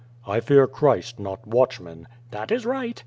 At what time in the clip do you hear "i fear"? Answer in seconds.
0.25-0.65